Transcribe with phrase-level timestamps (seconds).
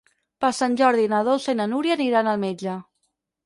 [0.45, 2.79] Per Sant Jordi na Dolça i na Núria aniran al metge.